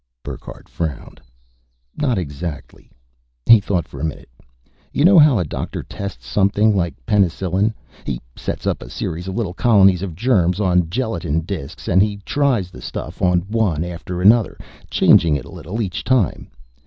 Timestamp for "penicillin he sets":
7.05-8.65